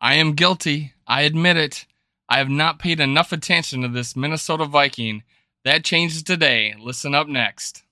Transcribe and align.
I 0.00 0.14
am 0.14 0.34
guilty. 0.34 0.92
I 1.06 1.22
admit 1.22 1.56
it. 1.56 1.86
I 2.28 2.38
have 2.38 2.50
not 2.50 2.78
paid 2.78 3.00
enough 3.00 3.32
attention 3.32 3.82
to 3.82 3.88
this 3.88 4.16
Minnesota 4.16 4.66
Viking. 4.66 5.22
That 5.64 5.84
changes 5.84 6.22
today. 6.22 6.74
Listen 6.78 7.14
up 7.14 7.28
next. 7.28 7.82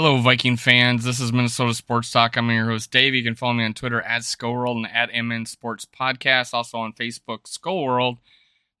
Hello, 0.00 0.16
Viking 0.18 0.56
fans. 0.56 1.02
This 1.02 1.18
is 1.18 1.32
Minnesota 1.32 1.74
Sports 1.74 2.12
Talk. 2.12 2.36
I'm 2.36 2.48
your 2.52 2.66
host, 2.66 2.92
Dave. 2.92 3.16
You 3.16 3.24
can 3.24 3.34
follow 3.34 3.54
me 3.54 3.64
on 3.64 3.74
Twitter 3.74 4.00
at 4.02 4.22
SkullWorld 4.22 4.86
and 4.86 4.94
at 4.94 5.24
MN 5.24 5.44
Sports 5.44 5.86
Podcast. 5.86 6.54
Also 6.54 6.78
on 6.78 6.92
Facebook, 6.92 7.48
SkullWorld. 7.48 8.18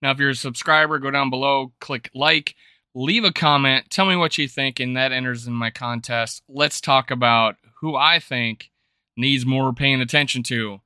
Now, 0.00 0.12
if 0.12 0.20
you're 0.20 0.30
a 0.30 0.36
subscriber, 0.36 1.00
go 1.00 1.10
down 1.10 1.28
below, 1.28 1.72
click 1.80 2.08
like, 2.14 2.54
leave 2.94 3.24
a 3.24 3.32
comment, 3.32 3.90
tell 3.90 4.06
me 4.06 4.14
what 4.14 4.38
you 4.38 4.46
think, 4.46 4.78
and 4.78 4.96
that 4.96 5.10
enters 5.10 5.48
in 5.48 5.54
my 5.54 5.70
contest. 5.70 6.44
Let's 6.48 6.80
talk 6.80 7.10
about 7.10 7.56
who 7.80 7.96
I 7.96 8.20
think 8.20 8.70
needs 9.16 9.44
more 9.44 9.72
paying 9.72 10.00
attention 10.00 10.44
to 10.44 10.82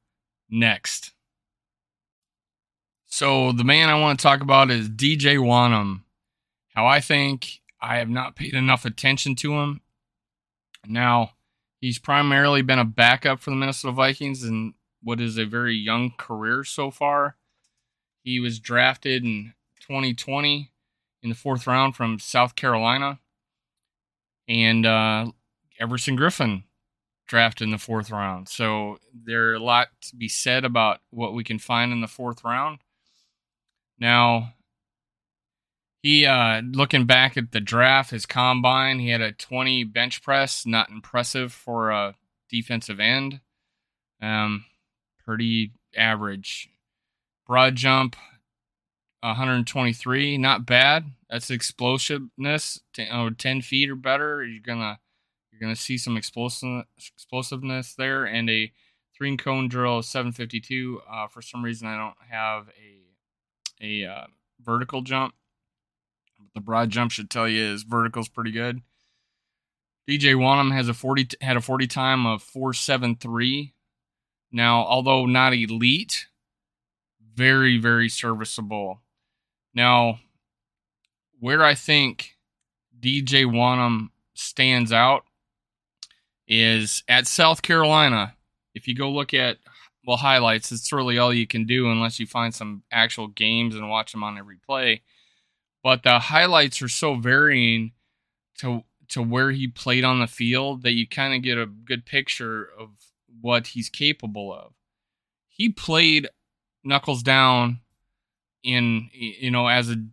next. 0.48 1.12
So, 3.04 3.52
the 3.52 3.64
man 3.64 3.90
I 3.90 4.00
want 4.00 4.18
to 4.18 4.22
talk 4.22 4.40
about 4.40 4.70
is 4.70 4.88
DJ 4.88 5.36
Wonnum. 5.36 6.04
How 6.74 6.86
I 6.86 7.00
think 7.00 7.60
I 7.82 7.98
have 7.98 8.08
not 8.08 8.34
paid 8.34 8.54
enough 8.54 8.86
attention 8.86 9.34
to 9.36 9.60
him 9.60 9.82
now, 10.86 11.32
he's 11.80 11.98
primarily 11.98 12.62
been 12.62 12.78
a 12.78 12.84
backup 12.84 13.40
for 13.40 13.50
the 13.50 13.56
Minnesota 13.56 13.92
Vikings 13.92 14.44
in 14.44 14.74
what 15.02 15.20
is 15.20 15.38
a 15.38 15.44
very 15.44 15.74
young 15.74 16.12
career 16.16 16.64
so 16.64 16.90
far. 16.90 17.36
He 18.22 18.40
was 18.40 18.60
drafted 18.60 19.24
in 19.24 19.54
2020 19.80 20.70
in 21.22 21.28
the 21.28 21.34
fourth 21.34 21.66
round 21.66 21.96
from 21.96 22.18
South 22.18 22.54
Carolina. 22.54 23.18
And 24.48 24.86
uh, 24.86 25.32
Everson 25.78 26.16
Griffen 26.16 26.64
drafted 27.26 27.66
in 27.66 27.70
the 27.70 27.78
fourth 27.78 28.10
round. 28.10 28.48
So 28.48 28.98
there 29.14 29.50
are 29.50 29.54
a 29.54 29.62
lot 29.62 29.88
to 30.02 30.16
be 30.16 30.28
said 30.28 30.64
about 30.64 31.00
what 31.10 31.34
we 31.34 31.44
can 31.44 31.58
find 31.58 31.92
in 31.92 32.00
the 32.00 32.06
fourth 32.06 32.44
round. 32.44 32.78
Now, 33.98 34.54
he 36.02 36.26
uh 36.26 36.60
looking 36.62 37.06
back 37.06 37.36
at 37.36 37.52
the 37.52 37.60
draft, 37.60 38.10
his 38.10 38.26
combine, 38.26 38.98
he 38.98 39.10
had 39.10 39.20
a 39.20 39.32
20 39.32 39.84
bench 39.84 40.22
press, 40.22 40.66
not 40.66 40.90
impressive 40.90 41.52
for 41.52 41.90
a 41.90 42.16
defensive 42.50 43.00
end. 43.00 43.40
Um 44.20 44.64
pretty 45.24 45.72
average. 45.96 46.68
Broad 47.46 47.76
jump 47.76 48.16
123, 49.20 50.36
not 50.36 50.66
bad. 50.66 51.04
That's 51.30 51.50
explosiveness, 51.50 52.80
10 52.94 53.62
feet 53.62 53.88
or 53.88 53.94
better. 53.94 54.44
You're 54.44 54.60
gonna 54.60 54.98
you're 55.50 55.60
gonna 55.60 55.76
see 55.76 55.96
some 55.96 56.16
explosive 56.16 56.84
explosiveness 56.98 57.94
there, 57.94 58.24
and 58.24 58.50
a 58.50 58.72
three 59.16 59.36
cone 59.36 59.68
drill 59.68 60.02
752. 60.02 61.00
Uh, 61.08 61.28
for 61.28 61.40
some 61.40 61.64
reason, 61.64 61.86
I 61.86 61.96
don't 61.96 62.16
have 62.28 62.68
a 63.80 64.04
a 64.04 64.08
uh, 64.08 64.26
vertical 64.60 65.02
jump 65.02 65.34
the 66.54 66.60
broad 66.60 66.90
jump 66.90 67.10
should 67.10 67.30
tell 67.30 67.48
you 67.48 67.62
his 67.64 67.82
vertical's 67.82 68.28
pretty 68.28 68.50
good. 68.50 68.82
DJ 70.08 70.34
Wonnum 70.34 70.72
has 70.72 70.88
a 70.88 70.94
40 70.94 71.28
had 71.40 71.56
a 71.56 71.60
40 71.60 71.86
time 71.86 72.26
of 72.26 72.42
473. 72.42 73.72
Now, 74.50 74.84
although 74.84 75.26
not 75.26 75.54
elite, 75.54 76.26
very 77.34 77.78
very 77.78 78.08
serviceable. 78.08 79.00
Now, 79.74 80.20
where 81.40 81.64
I 81.64 81.74
think 81.74 82.36
DJ 82.98 83.44
Wonnum 83.44 84.10
stands 84.34 84.92
out 84.92 85.24
is 86.48 87.02
at 87.08 87.26
South 87.26 87.62
Carolina. 87.62 88.34
If 88.74 88.88
you 88.88 88.94
go 88.94 89.10
look 89.10 89.32
at 89.32 89.58
well 90.04 90.16
highlights, 90.16 90.72
it's 90.72 90.92
really 90.92 91.18
all 91.18 91.32
you 91.32 91.46
can 91.46 91.64
do 91.64 91.90
unless 91.90 92.18
you 92.18 92.26
find 92.26 92.54
some 92.54 92.82
actual 92.90 93.28
games 93.28 93.76
and 93.76 93.88
watch 93.88 94.12
them 94.12 94.24
on 94.24 94.36
every 94.36 94.56
play 94.56 95.02
but 95.82 96.02
the 96.02 96.18
highlights 96.18 96.80
are 96.82 96.88
so 96.88 97.16
varying 97.16 97.92
to 98.58 98.84
to 99.08 99.22
where 99.22 99.50
he 99.50 99.68
played 99.68 100.04
on 100.04 100.20
the 100.20 100.26
field 100.26 100.82
that 100.82 100.92
you 100.92 101.06
kind 101.06 101.34
of 101.34 101.42
get 101.42 101.58
a 101.58 101.66
good 101.66 102.06
picture 102.06 102.68
of 102.78 102.90
what 103.40 103.68
he's 103.68 103.90
capable 103.90 104.52
of. 104.52 104.72
He 105.48 105.68
played 105.68 106.28
knuckles 106.82 107.22
down 107.22 107.80
in 108.62 109.10
you 109.12 109.50
know 109.50 109.66
as 109.68 109.90
a 109.90 110.04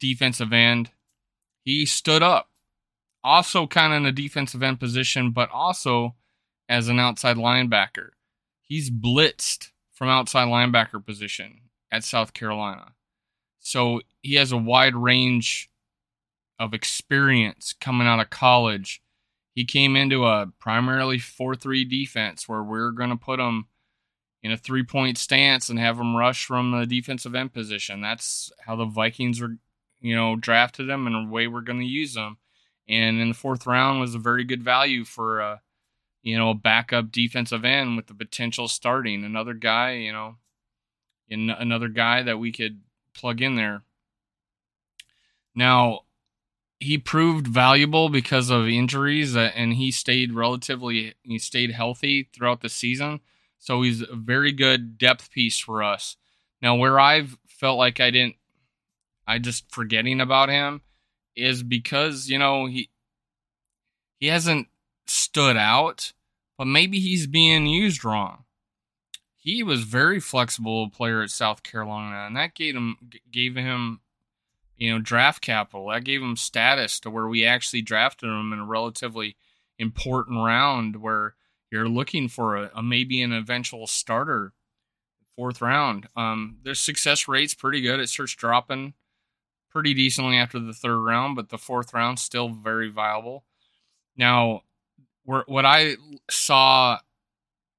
defensive 0.00 0.52
end. 0.52 0.90
He 1.62 1.86
stood 1.86 2.22
up. 2.22 2.48
Also 3.24 3.68
kind 3.68 3.92
of 3.92 3.98
in 3.98 4.06
a 4.06 4.12
defensive 4.12 4.64
end 4.64 4.80
position, 4.80 5.30
but 5.30 5.48
also 5.52 6.16
as 6.68 6.88
an 6.88 6.98
outside 6.98 7.36
linebacker. 7.36 8.10
He's 8.62 8.90
blitzed 8.90 9.68
from 9.92 10.08
outside 10.08 10.48
linebacker 10.48 11.04
position 11.04 11.68
at 11.92 12.02
South 12.02 12.32
Carolina. 12.32 12.94
So 13.62 14.02
he 14.20 14.34
has 14.34 14.52
a 14.52 14.56
wide 14.56 14.94
range 14.94 15.70
of 16.58 16.74
experience 16.74 17.74
coming 17.80 18.06
out 18.06 18.20
of 18.20 18.30
college. 18.30 19.00
He 19.54 19.64
came 19.64 19.96
into 19.96 20.26
a 20.26 20.48
primarily 20.58 21.18
4 21.18 21.54
3 21.56 21.84
defense 21.84 22.48
where 22.48 22.62
we're 22.62 22.90
going 22.90 23.10
to 23.10 23.16
put 23.16 23.40
him 23.40 23.66
in 24.42 24.50
a 24.50 24.56
three 24.56 24.82
point 24.82 25.16
stance 25.18 25.68
and 25.68 25.78
have 25.78 25.98
him 25.98 26.16
rush 26.16 26.44
from 26.44 26.72
the 26.72 26.86
defensive 26.86 27.34
end 27.34 27.52
position. 27.52 28.00
That's 28.00 28.50
how 28.66 28.76
the 28.76 28.84
Vikings 28.84 29.40
were, 29.40 29.56
you 30.00 30.16
know, 30.16 30.36
drafted 30.36 30.88
him 30.88 31.06
and 31.06 31.14
the 31.14 31.32
way 31.32 31.46
we're 31.46 31.60
going 31.60 31.80
to 31.80 31.86
use 31.86 32.16
him. 32.16 32.38
And 32.88 33.20
in 33.20 33.28
the 33.28 33.34
fourth 33.34 33.66
round 33.66 34.00
was 34.00 34.14
a 34.14 34.18
very 34.18 34.44
good 34.44 34.62
value 34.62 35.04
for 35.04 35.40
a, 35.40 35.62
you 36.22 36.36
know, 36.36 36.50
a 36.50 36.54
backup 36.54 37.12
defensive 37.12 37.64
end 37.64 37.96
with 37.96 38.08
the 38.08 38.14
potential 38.14 38.66
starting. 38.66 39.24
Another 39.24 39.54
guy, 39.54 39.92
you 39.92 40.12
know, 40.12 40.36
in 41.28 41.50
another 41.50 41.88
guy 41.88 42.22
that 42.22 42.38
we 42.38 42.50
could 42.50 42.80
plug 43.14 43.40
in 43.40 43.56
there. 43.56 43.82
Now, 45.54 46.00
he 46.80 46.98
proved 46.98 47.46
valuable 47.46 48.08
because 48.08 48.50
of 48.50 48.66
injuries, 48.66 49.36
and 49.36 49.74
he 49.74 49.90
stayed 49.90 50.34
relatively 50.34 51.14
he 51.22 51.38
stayed 51.38 51.70
healthy 51.70 52.28
throughout 52.32 52.60
the 52.60 52.68
season. 52.68 53.20
So 53.58 53.82
he's 53.82 54.02
a 54.02 54.16
very 54.16 54.50
good 54.50 54.98
depth 54.98 55.30
piece 55.30 55.58
for 55.58 55.82
us. 55.82 56.16
Now, 56.60 56.74
where 56.74 56.98
I've 56.98 57.38
felt 57.46 57.78
like 57.78 58.00
I 58.00 58.10
didn't, 58.10 58.36
I 59.26 59.38
just 59.38 59.70
forgetting 59.70 60.20
about 60.20 60.48
him, 60.48 60.80
is 61.36 61.62
because 61.62 62.28
you 62.28 62.38
know 62.38 62.66
he 62.66 62.90
he 64.18 64.26
hasn't 64.26 64.68
stood 65.06 65.56
out, 65.56 66.12
but 66.58 66.66
maybe 66.66 66.98
he's 66.98 67.26
being 67.26 67.66
used 67.66 68.04
wrong 68.04 68.44
he 69.42 69.64
was 69.64 69.82
very 69.82 70.20
flexible 70.20 70.88
player 70.88 71.20
at 71.20 71.30
South 71.30 71.64
Carolina, 71.64 72.26
and 72.26 72.36
that 72.36 72.54
gave 72.54 72.76
him 72.76 72.96
gave 73.28 73.56
him 73.56 74.00
you 74.76 74.92
know 74.92 75.00
draft 75.00 75.42
capital. 75.42 75.88
That 75.88 76.04
gave 76.04 76.22
him 76.22 76.36
status 76.36 77.00
to 77.00 77.10
where 77.10 77.26
we 77.26 77.44
actually 77.44 77.82
drafted 77.82 78.28
him 78.28 78.52
in 78.52 78.60
a 78.60 78.64
relatively 78.64 79.36
important 79.80 80.38
round 80.38 81.02
where 81.02 81.34
you're 81.72 81.88
looking 81.88 82.28
for 82.28 82.56
a, 82.56 82.70
a 82.76 82.82
maybe 82.84 83.20
an 83.20 83.32
eventual 83.32 83.88
starter 83.88 84.52
fourth 85.34 85.60
round. 85.60 86.06
Um, 86.14 86.58
their 86.62 86.76
success 86.76 87.26
rate's 87.26 87.54
pretty 87.54 87.80
good. 87.80 87.98
It 87.98 88.10
starts 88.10 88.36
dropping 88.36 88.94
pretty 89.70 89.92
decently 89.92 90.36
after 90.36 90.60
the 90.60 90.72
third 90.72 91.00
round, 91.00 91.34
but 91.34 91.48
the 91.48 91.58
fourth 91.58 91.92
round 91.92 92.20
still 92.20 92.48
very 92.48 92.90
viable. 92.90 93.42
Now, 94.16 94.62
what 95.24 95.66
I 95.66 95.96
saw 96.30 96.98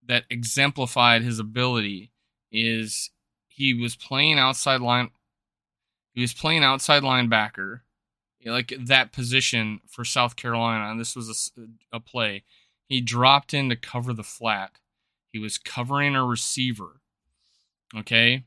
that 0.08 0.24
exemplified 0.30 1.22
his 1.22 1.40
ability 1.40 2.12
is 2.52 3.12
he 3.47 3.74
was 3.74 3.96
playing 3.96 4.38
outside 4.38 4.81
line 4.81 5.09
he 6.13 6.22
was 6.22 6.33
playing 6.33 6.63
outside 6.63 7.04
linebacker 7.04 7.81
like 8.45 8.74
that 8.77 9.13
position 9.13 9.80
for 9.88 10.04
South 10.04 10.36
Carolina 10.36 10.92
and 10.92 11.00
this 11.00 11.16
was 11.16 11.51
a, 11.57 11.95
a 11.98 12.00
play. 12.00 12.44
He 12.86 13.00
dropped 13.00 13.54
in 13.54 13.69
to 13.69 13.75
cover 13.77 14.12
the 14.13 14.24
flat. 14.24 14.72
He 15.31 15.39
was 15.39 15.57
covering 15.57 16.16
a 16.16 16.25
receiver 16.25 17.01
okay? 17.95 18.44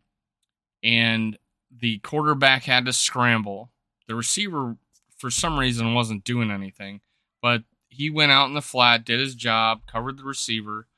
And 0.83 1.39
the 1.75 1.99
quarterback 1.99 2.65
had 2.65 2.85
to 2.87 2.93
scramble. 2.93 3.71
The 4.07 4.15
receiver 4.15 4.77
for 5.17 5.31
some 5.31 5.59
reason 5.59 5.95
wasn't 5.95 6.25
doing 6.25 6.51
anything 6.51 7.01
but 7.47 7.63
he 7.89 8.11
went 8.11 8.33
out 8.33 8.49
in 8.49 8.55
the 8.55 8.61
flat 8.61 9.05
did 9.05 9.21
his 9.21 9.35
job 9.35 9.83
covered 9.87 10.19
the 10.19 10.25
receiver 10.25 10.89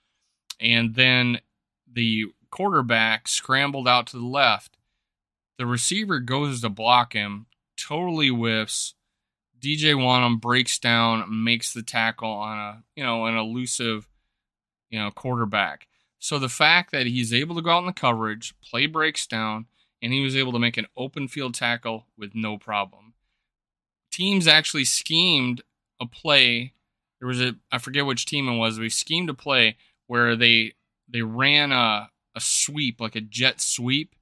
and 0.61 0.95
then 0.95 1.41
the 1.91 2.27
quarterback 2.51 3.29
scrambled 3.29 3.89
out 3.89 4.07
to 4.09 4.19
the 4.19 4.27
left. 4.27 4.77
The 5.59 5.67
receiver 5.67 6.21
goes 6.21 6.61
to 6.61 6.69
block 6.69 7.13
him, 7.13 7.47
totally 7.77 8.29
whiffs. 8.29 8.95
DJ 9.61 9.95
Wonnum 9.95 10.41
breaks 10.41 10.79
down, 10.79 11.43
makes 11.43 11.73
the 11.73 11.83
tackle 11.83 12.31
on 12.31 12.59
a 12.59 12.83
you 12.95 13.03
know 13.03 13.27
an 13.27 13.37
elusive 13.37 14.09
you 14.91 14.99
know 14.99 15.11
quarterback. 15.11 15.89
So 16.21 16.39
the 16.39 16.49
fact 16.49 16.91
that 16.93 17.07
he's 17.07 17.33
able 17.33 17.55
to 17.57 17.63
go 17.63 17.71
out 17.71 17.81
in 17.81 17.87
the 17.87 17.93
coverage, 17.93 18.55
play 18.61 18.87
breaks 18.87 19.27
down, 19.27 19.67
and 20.03 20.13
he 20.13 20.21
was 20.21 20.37
able 20.37 20.53
to 20.53 20.59
make 20.59 20.77
an 20.77 20.87
open 20.97 21.29
field 21.29 21.55
tackle 21.55 22.07
with 22.17 22.35
no 22.35 22.59
problem. 22.59 23.15
Teams 24.11 24.47
actually 24.47 24.85
schemed 24.85 25.63
a 26.01 26.07
play. 26.07 26.73
There 27.21 27.29
was 27.29 27.41
a 27.41 27.57
I 27.73 27.79
forget 27.79 28.07
which 28.07 28.27
team 28.27 28.49
it 28.49 28.57
was. 28.57 28.79
We 28.79 28.89
schemed 28.89 29.31
a 29.31 29.35
play 29.35 29.77
where 30.09 30.35
they 30.35 30.73
they 31.09 31.23
ran 31.23 31.71
a 31.71 32.11
a 32.35 32.41
sweep 32.41 33.01
like 33.01 33.15
a 33.15 33.21
jet 33.21 33.61
sweep, 33.61 34.15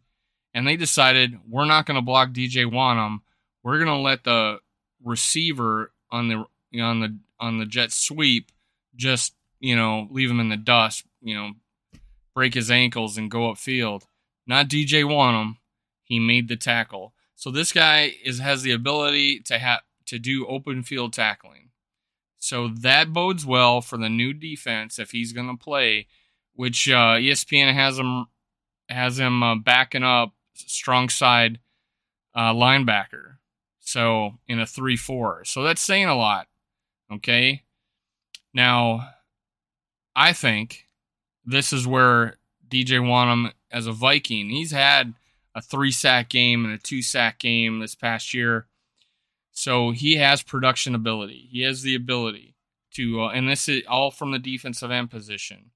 and 0.52 0.66
they 0.66 0.76
decided 0.76 1.38
we're 1.48 1.64
not 1.64 1.86
going 1.86 1.96
to 1.96 2.02
block 2.02 2.30
DJ 2.30 2.70
Wonnum. 2.70 3.20
We're 3.62 3.78
going 3.78 3.86
to 3.86 3.96
let 3.96 4.24
the 4.24 4.58
receiver 5.02 5.92
on 6.10 6.28
the 6.28 6.44
on 6.80 7.00
the 7.00 7.18
on 7.40 7.58
the 7.58 7.66
jet 7.66 7.92
sweep 7.92 8.52
just 8.94 9.34
you 9.60 9.74
know 9.74 10.08
leave 10.10 10.30
him 10.30 10.40
in 10.40 10.50
the 10.50 10.56
dust. 10.56 11.04
You 11.22 11.34
know, 11.34 11.50
break 12.34 12.54
his 12.54 12.70
ankles 12.70 13.16
and 13.16 13.30
go 13.30 13.52
upfield. 13.52 14.02
Not 14.46 14.68
DJ 14.68 15.04
Wonnum. 15.04 15.56
He 16.02 16.20
made 16.20 16.48
the 16.48 16.56
tackle. 16.56 17.14
So 17.34 17.50
this 17.50 17.72
guy 17.72 18.12
is 18.24 18.38
has 18.38 18.62
the 18.62 18.72
ability 18.72 19.40
to 19.40 19.58
have 19.58 19.80
to 20.06 20.18
do 20.18 20.46
open 20.46 20.82
field 20.82 21.12
tackling. 21.12 21.70
So 22.38 22.68
that 22.68 23.12
bodes 23.12 23.44
well 23.44 23.80
for 23.80 23.96
the 23.96 24.08
new 24.08 24.32
defense 24.32 24.98
if 24.98 25.10
he's 25.10 25.32
going 25.32 25.48
to 25.48 25.62
play, 25.62 26.06
which 26.54 26.88
uh, 26.88 27.16
ESPN 27.16 27.72
has 27.72 27.98
him 27.98 28.26
has 28.88 29.18
him 29.18 29.42
uh, 29.42 29.56
backing 29.56 30.04
up 30.04 30.32
strong 30.54 31.08
side 31.08 31.58
uh, 32.34 32.52
linebacker. 32.52 33.36
So 33.80 34.38
in 34.46 34.60
a 34.60 34.66
three 34.66 34.96
four. 34.96 35.44
So 35.44 35.62
that's 35.62 35.80
saying 35.80 36.06
a 36.06 36.16
lot. 36.16 36.48
Okay. 37.12 37.62
Now, 38.52 39.10
I 40.14 40.32
think 40.32 40.88
this 41.44 41.72
is 41.72 41.86
where 41.86 42.38
DJ 42.68 43.00
Wonnum 43.00 43.52
as 43.70 43.86
a 43.86 43.92
Viking, 43.92 44.48
he's 44.50 44.70
had 44.72 45.14
a 45.54 45.62
three 45.62 45.90
sack 45.90 46.28
game 46.28 46.64
and 46.64 46.74
a 46.74 46.78
two 46.78 47.02
sack 47.02 47.38
game 47.38 47.78
this 47.78 47.94
past 47.94 48.34
year. 48.34 48.66
So 49.56 49.91
he 49.91 50.17
has 50.17 50.43
production 50.43 50.94
ability. 50.94 51.49
He 51.50 51.62
has 51.62 51.81
the 51.81 51.94
ability 51.94 52.55
to, 52.93 53.23
uh, 53.23 53.29
and 53.29 53.49
this 53.49 53.70
is 53.70 53.85
all 53.88 54.11
from 54.11 54.31
the 54.31 54.38
defensive 54.38 54.91
end 54.91 55.11
position. 55.11 55.70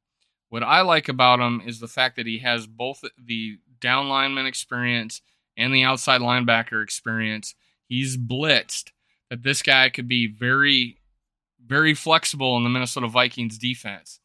What 0.50 0.62
I 0.62 0.82
like 0.82 1.08
about 1.08 1.40
him 1.40 1.62
is 1.64 1.80
the 1.80 1.88
fact 1.88 2.16
that 2.16 2.26
he 2.26 2.40
has 2.40 2.66
both 2.66 3.02
the 3.18 3.56
down 3.80 4.10
lineman 4.10 4.44
experience 4.44 5.22
and 5.56 5.72
the 5.72 5.82
outside 5.82 6.20
linebacker 6.20 6.82
experience. 6.82 7.54
He's 7.88 8.18
blitzed 8.18 8.90
that 9.30 9.44
this 9.44 9.62
guy 9.62 9.88
could 9.88 10.08
be 10.08 10.26
very, 10.26 10.98
very 11.64 11.94
flexible 11.94 12.58
in 12.58 12.64
the 12.64 12.70
Minnesota 12.70 13.08
Vikings 13.08 13.56
defense. 13.56 14.20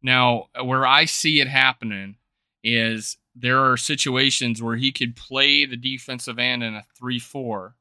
Now, 0.00 0.46
where 0.62 0.86
I 0.86 1.06
see 1.06 1.40
it 1.40 1.48
happening 1.48 2.18
is 2.62 3.16
there 3.34 3.68
are 3.68 3.76
situations 3.76 4.62
where 4.62 4.76
he 4.76 4.92
could 4.92 5.16
play 5.16 5.66
the 5.66 5.76
defensive 5.76 6.38
end 6.38 6.62
in 6.62 6.76
a 6.76 6.84
3 6.96 7.18
4, 7.18 7.74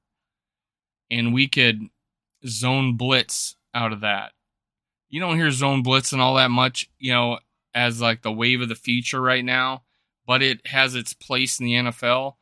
and 1.09 1.33
we 1.33 1.47
could 1.47 1.81
zone 2.47 2.97
blitz 2.97 3.55
out 3.73 3.93
of 3.93 4.01
that. 4.01 4.31
You 5.09 5.19
don't 5.19 5.35
hear 5.35 5.51
zone 5.51 5.83
blitzing 5.83 6.19
all 6.19 6.35
that 6.35 6.51
much, 6.51 6.89
you 6.97 7.13
know, 7.13 7.39
as 7.73 8.01
like 8.01 8.21
the 8.21 8.31
wave 8.31 8.61
of 8.61 8.69
the 8.69 8.75
future 8.75 9.21
right 9.21 9.43
now, 9.43 9.83
but 10.25 10.41
it 10.41 10.65
has 10.67 10.95
its 10.95 11.13
place 11.13 11.59
in 11.59 11.65
the 11.65 11.73
NFL. 11.73 12.35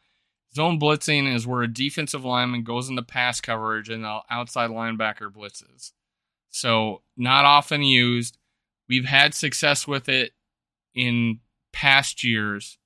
Zone 0.55 0.79
blitzing 0.79 1.33
is 1.33 1.47
where 1.47 1.63
a 1.63 1.67
defensive 1.67 2.23
lineman 2.23 2.63
goes 2.63 2.89
into 2.89 3.01
pass 3.01 3.41
coverage 3.41 3.89
and 3.89 4.03
the 4.03 4.19
outside 4.29 4.69
linebacker 4.69 5.31
blitzes. 5.31 5.91
So, 6.49 7.01
not 7.17 7.45
often 7.45 7.81
used. 7.81 8.37
We've 8.87 9.05
had 9.05 9.33
success 9.33 9.87
with 9.87 10.07
it 10.07 10.33
in 10.93 11.39
past 11.71 12.23
years 12.23 12.77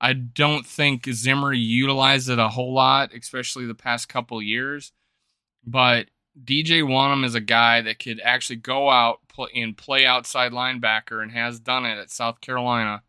I 0.00 0.12
don't 0.12 0.64
think 0.64 1.06
Zimmer 1.06 1.52
utilized 1.52 2.28
it 2.28 2.38
a 2.38 2.48
whole 2.48 2.72
lot, 2.72 3.12
especially 3.14 3.66
the 3.66 3.74
past 3.74 4.08
couple 4.08 4.40
years. 4.40 4.92
But 5.64 6.08
DJ 6.42 6.82
Wonnum 6.82 7.24
is 7.24 7.34
a 7.34 7.40
guy 7.40 7.80
that 7.82 7.98
could 7.98 8.20
actually 8.20 8.56
go 8.56 8.90
out 8.90 9.20
and 9.54 9.76
play 9.76 10.04
outside 10.04 10.52
linebacker 10.52 11.22
and 11.22 11.32
has 11.32 11.60
done 11.60 11.84
it 11.84 11.98
at 11.98 12.10
South 12.10 12.40
Carolina 12.40 13.02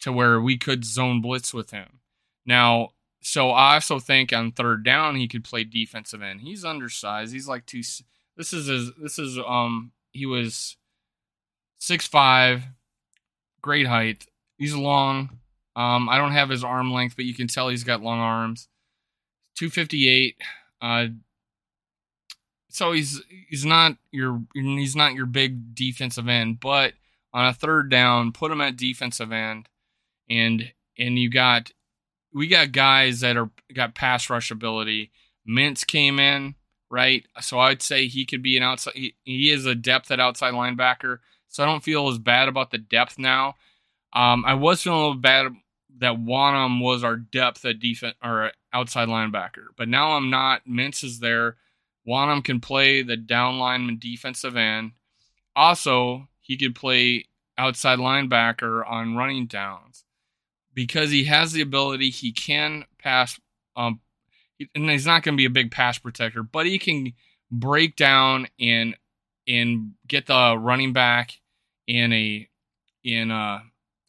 to 0.00 0.12
where 0.12 0.40
we 0.40 0.58
could 0.58 0.84
zone 0.84 1.20
blitz 1.20 1.54
with 1.54 1.70
him. 1.70 2.00
Now, 2.44 2.90
so 3.22 3.50
I 3.50 3.74
also 3.74 3.98
think 3.98 4.32
on 4.32 4.52
third 4.52 4.84
down 4.84 5.16
he 5.16 5.28
could 5.28 5.44
play 5.44 5.64
defensive 5.64 6.22
end. 6.22 6.42
He's 6.42 6.64
undersized. 6.64 7.32
He's 7.32 7.48
like 7.48 7.64
two. 7.64 7.82
This 8.36 8.52
is 8.52 8.66
his, 8.66 8.92
this 9.00 9.18
is 9.18 9.38
um 9.38 9.92
he 10.12 10.26
was 10.26 10.76
six 11.78 12.06
five, 12.06 12.64
great 13.62 13.86
height. 13.86 14.26
He's 14.58 14.74
long. 14.74 15.38
Um, 15.76 16.08
I 16.08 16.18
don't 16.18 16.32
have 16.32 16.50
his 16.50 16.62
arm 16.62 16.92
length, 16.92 17.16
but 17.16 17.24
you 17.24 17.34
can 17.34 17.48
tell 17.48 17.68
he's 17.68 17.84
got 17.84 18.02
long 18.02 18.20
arms. 18.20 18.68
258. 19.56 20.36
Uh, 20.80 21.06
so 22.74 22.90
he's 22.90 23.22
he's 23.48 23.64
not 23.64 23.96
your 24.10 24.42
he's 24.52 24.96
not 24.96 25.14
your 25.14 25.26
big 25.26 25.76
defensive 25.76 26.26
end, 26.26 26.58
but 26.58 26.94
on 27.32 27.46
a 27.46 27.54
third 27.54 27.88
down, 27.88 28.32
put 28.32 28.50
him 28.50 28.60
at 28.60 28.76
defensive 28.76 29.30
end, 29.30 29.68
and 30.28 30.72
and 30.98 31.16
you 31.16 31.30
got 31.30 31.70
we 32.32 32.48
got 32.48 32.72
guys 32.72 33.20
that 33.20 33.36
are 33.36 33.50
got 33.72 33.94
pass 33.94 34.28
rush 34.28 34.50
ability. 34.50 35.12
Mintz 35.48 35.86
came 35.86 36.18
in 36.18 36.56
right, 36.90 37.24
so 37.40 37.60
I'd 37.60 37.80
say 37.80 38.08
he 38.08 38.26
could 38.26 38.42
be 38.42 38.56
an 38.56 38.64
outside. 38.64 38.94
He, 38.94 39.14
he 39.22 39.52
is 39.52 39.66
a 39.66 39.76
depth 39.76 40.10
at 40.10 40.18
outside 40.18 40.54
linebacker, 40.54 41.18
so 41.48 41.62
I 41.62 41.66
don't 41.66 41.84
feel 41.84 42.08
as 42.08 42.18
bad 42.18 42.48
about 42.48 42.72
the 42.72 42.78
depth 42.78 43.20
now. 43.20 43.54
Um, 44.12 44.44
I 44.44 44.54
was 44.54 44.82
feeling 44.82 44.98
a 44.98 45.02
little 45.02 45.20
bad 45.20 45.52
that 45.98 46.14
Wonnum 46.14 46.82
was 46.82 47.04
our 47.04 47.16
depth 47.16 47.64
at 47.64 47.78
defense 47.78 48.16
or 48.22 48.50
outside 48.72 49.06
linebacker. 49.06 49.66
But 49.76 49.88
now 49.88 50.16
I'm 50.16 50.28
not. 50.28 50.62
Mintz 50.68 51.04
is 51.04 51.20
there. 51.20 51.56
Wonnum 52.06 52.44
can 52.44 52.60
play 52.60 53.02
the 53.02 53.16
down 53.16 53.58
lineman 53.58 53.98
defensive 53.98 54.56
end. 54.56 54.92
Also, 55.56 56.28
he 56.40 56.56
could 56.56 56.74
play 56.74 57.24
outside 57.56 57.98
linebacker 57.98 58.88
on 58.88 59.16
running 59.16 59.46
downs 59.46 60.04
because 60.74 61.10
he 61.10 61.24
has 61.24 61.52
the 61.52 61.62
ability. 61.62 62.10
He 62.10 62.32
can 62.32 62.84
pass. 62.98 63.40
Um, 63.76 64.00
and 64.74 64.90
he's 64.90 65.06
not 65.06 65.22
going 65.22 65.34
to 65.34 65.40
be 65.40 65.46
a 65.46 65.50
big 65.50 65.70
pass 65.70 65.98
protector, 65.98 66.42
but 66.42 66.66
he 66.66 66.78
can 66.78 67.12
break 67.50 67.96
down 67.96 68.48
and 68.58 68.96
and 69.46 69.92
get 70.06 70.26
the 70.26 70.56
running 70.58 70.92
back 70.92 71.40
in 71.86 72.12
a 72.12 72.48
in 73.02 73.30
a 73.30 73.62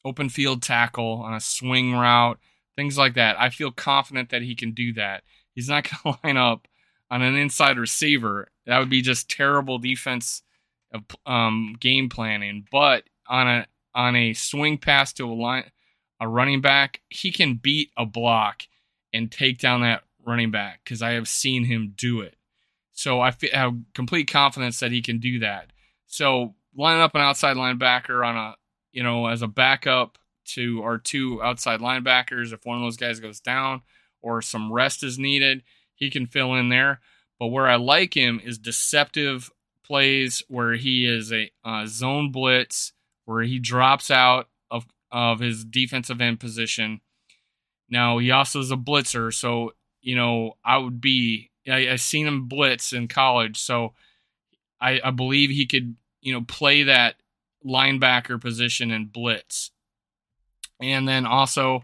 open 0.03 0.29
field 0.29 0.61
tackle 0.61 1.21
on 1.23 1.33
a 1.33 1.39
swing 1.39 1.93
route, 1.93 2.39
things 2.75 2.97
like 2.97 3.15
that. 3.15 3.39
I 3.39 3.49
feel 3.49 3.71
confident 3.71 4.29
that 4.29 4.43
he 4.43 4.55
can 4.55 4.71
do 4.71 4.93
that. 4.93 5.23
He's 5.53 5.67
not 5.67 5.89
going 5.89 6.15
to 6.23 6.27
line 6.27 6.37
up 6.37 6.67
on 7.09 7.21
an 7.21 7.35
inside 7.35 7.77
receiver. 7.77 8.49
That 8.65 8.79
would 8.79 8.89
be 8.89 9.01
just 9.01 9.29
terrible 9.29 9.77
defense 9.77 10.41
um, 11.25 11.75
game 11.79 12.09
planning. 12.09 12.65
But 12.71 13.03
on 13.27 13.47
a 13.47 13.67
on 13.93 14.15
a 14.15 14.33
swing 14.33 14.77
pass 14.77 15.13
to 15.13 15.25
a 15.25 15.33
line 15.33 15.65
a 16.19 16.27
running 16.27 16.61
back, 16.61 17.01
he 17.09 17.31
can 17.31 17.55
beat 17.55 17.91
a 17.97 18.05
block 18.05 18.63
and 19.13 19.31
take 19.31 19.59
down 19.59 19.81
that 19.81 20.03
running 20.25 20.51
back 20.51 20.81
because 20.83 21.01
I 21.01 21.11
have 21.11 21.27
seen 21.27 21.65
him 21.65 21.93
do 21.95 22.21
it. 22.21 22.35
So 22.93 23.19
I 23.19 23.33
have 23.53 23.75
complete 23.93 24.31
confidence 24.31 24.79
that 24.79 24.91
he 24.91 25.01
can 25.01 25.19
do 25.19 25.39
that. 25.39 25.71
So 26.07 26.55
lining 26.75 27.01
up 27.01 27.15
an 27.15 27.21
outside 27.21 27.57
linebacker 27.57 28.25
on 28.25 28.37
a 28.37 28.55
you 28.95 29.03
know, 29.03 29.27
as 29.27 29.43
a 29.43 29.47
backup 29.47 30.17
to 30.45 30.81
our 30.81 30.97
two 30.97 31.43
outside 31.43 31.81
linebackers. 31.81 32.53
If 32.53 32.65
one 32.65 32.77
of 32.77 32.81
those 32.81 32.97
guys 32.97 33.19
goes 33.19 33.41
down 33.41 33.81
or 34.21 34.41
some 34.41 34.71
rest 34.71 35.03
is 35.03 35.19
needed, 35.19 35.61
he 35.95 36.09
can 36.09 36.27
fill 36.27 36.53
in 36.53 36.69
there. 36.69 36.99
But 37.39 37.47
where 37.47 37.67
I 37.67 37.75
like 37.75 38.15
him 38.15 38.39
is 38.43 38.57
deceptive 38.57 39.51
plays 39.83 40.43
where 40.47 40.73
he 40.73 41.05
is 41.05 41.31
a 41.31 41.51
uh, 41.63 41.85
zone 41.87 42.31
blitz, 42.31 42.93
where 43.25 43.43
he 43.43 43.59
drops 43.59 44.09
out 44.09 44.49
of, 44.71 44.85
of 45.11 45.39
his 45.39 45.65
defensive 45.65 46.21
end 46.21 46.39
position. 46.39 47.01
Now, 47.89 48.17
he 48.17 48.31
also 48.31 48.59
is 48.59 48.71
a 48.71 48.77
blitzer. 48.77 49.33
So, 49.33 49.73
you 50.01 50.15
know, 50.15 50.57
I 50.63 50.77
would 50.77 51.01
be, 51.01 51.51
I, 51.67 51.89
I 51.89 51.95
seen 51.97 52.27
him 52.27 52.47
blitz 52.47 52.93
in 52.93 53.07
college. 53.07 53.59
So 53.59 53.93
I, 54.79 54.99
I 55.03 55.11
believe 55.11 55.49
he 55.49 55.65
could, 55.65 55.95
you 56.21 56.33
know, 56.33 56.41
play 56.41 56.83
that 56.83 57.15
linebacker 57.65 58.39
position 58.39 58.91
and 58.91 59.11
blitz. 59.11 59.71
And 60.81 61.07
then 61.07 61.25
also, 61.25 61.83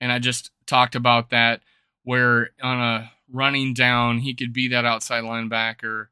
and 0.00 0.10
I 0.10 0.18
just 0.18 0.50
talked 0.66 0.94
about 0.94 1.30
that, 1.30 1.60
where 2.04 2.50
on 2.62 2.80
a 2.80 3.12
running 3.32 3.74
down, 3.74 4.18
he 4.18 4.34
could 4.34 4.52
be 4.52 4.68
that 4.68 4.84
outside 4.84 5.24
linebacker. 5.24 6.08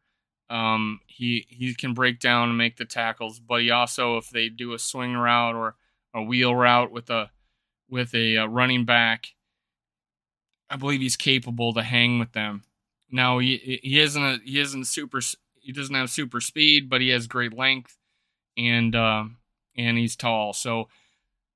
Um, 0.49 1.01
he 1.07 1.47
he 1.49 1.75
can 1.75 1.95
break 1.95 2.19
down 2.19 2.49
and 2.49 2.59
make 2.59 2.77
the 2.77 2.85
tackles, 2.85 3.39
but 3.39 3.61
he 3.61 3.71
also, 3.71 4.17
if 4.17 4.31
they 4.31 4.49
do 4.49 4.73
a 4.73 4.79
swing 4.79 5.15
route 5.15 5.55
or 5.55 5.77
a 6.13 6.23
wheel 6.23 6.55
route 6.55 6.91
with 6.91 7.09
a 7.11 7.31
with 7.89 8.15
a, 8.15 8.37
a 8.37 8.49
running 8.49 8.85
back, 8.85 9.29
I 10.69 10.77
believe 10.77 11.01
he's 11.01 11.17
capable 11.17 11.73
to 11.75 11.83
hang 11.83 12.19
with 12.19 12.33
them. 12.33 12.65
Now 13.11 13.39
he 13.39 13.81
he 13.83 14.01
isn't 14.01 14.23
a, 14.23 14.39
he 14.45 14.59
isn't 14.59 14.87
super 14.87 15.21
he 15.61 15.73
doesn't 15.73 15.95
have 15.95 16.11
super 16.11 16.41
speed, 16.41 16.89
but 16.89 17.01
he 17.01 17.11
has 17.11 17.27
great 17.27 17.53
length 17.57 17.97
and 18.57 18.95
uh, 18.97 19.25
and 19.77 19.99
he's 19.99 20.17
tall. 20.17 20.53
So 20.53 20.89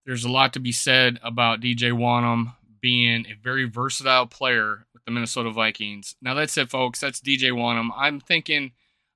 there's 0.07 0.25
a 0.25 0.31
lot 0.31 0.53
to 0.53 0.61
be 0.61 0.73
said 0.73 1.19
about 1.23 1.61
DJ 1.61 1.93
Wonnum 1.93 2.55
being 2.81 3.27
a 3.27 3.35
very 3.43 3.65
versatile 3.65 4.27
player 4.27 4.87
the 5.07 5.13
Minnesota 5.13 5.51
Vikings. 5.51 6.17
Now 6.21 6.35
that's 6.35 6.57
it, 6.57 6.71
folks. 6.71 7.01
That's 7.01 7.21
DJ 7.21 7.51
Wonnum. 7.53 7.91
I'm 7.97 8.21
thinking 8.21 8.73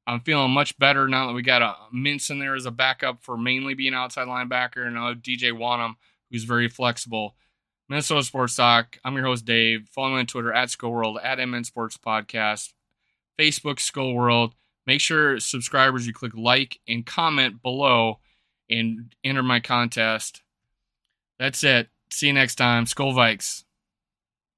I'm 0.08 0.20
feeling 0.20 0.52
much 0.52 0.78
better 0.78 1.06
now 1.06 1.26
that 1.26 1.34
we 1.34 1.42
got 1.42 1.60
a 1.60 1.76
Mintz 1.94 2.30
in 2.30 2.38
there 2.38 2.54
as 2.54 2.64
a 2.64 2.70
backup 2.70 3.22
for 3.22 3.36
mainly 3.36 3.74
being 3.74 3.92
outside 3.92 4.26
linebacker, 4.26 4.86
and 4.86 4.94
now 4.94 5.12
DJ 5.12 5.52
Wonnum, 5.52 5.96
who's 6.30 6.44
very 6.44 6.68
flexible. 6.68 7.36
Minnesota 7.90 8.22
Sports 8.22 8.56
Talk. 8.56 8.98
I'm 9.04 9.14
your 9.16 9.26
host 9.26 9.44
Dave. 9.44 9.88
Follow 9.90 10.14
me 10.14 10.20
on 10.20 10.26
Twitter 10.26 10.52
at 10.52 10.70
Skull 10.70 10.92
World 10.92 11.18
at 11.22 11.38
MN 11.46 11.64
Sports 11.64 11.98
Podcast, 11.98 12.72
Facebook 13.38 13.80
Skull 13.80 14.14
World. 14.14 14.54
Make 14.86 15.02
sure 15.02 15.38
subscribers 15.40 16.06
you 16.06 16.14
click 16.14 16.32
like 16.34 16.80
and 16.88 17.04
comment 17.04 17.62
below 17.62 18.20
and 18.70 19.14
enter 19.22 19.42
my 19.42 19.60
contest. 19.60 20.42
That's 21.38 21.62
it. 21.62 21.88
See 22.10 22.28
you 22.28 22.32
next 22.32 22.54
time. 22.54 22.86
Skull 22.86 23.12
Vikes. 23.12 23.64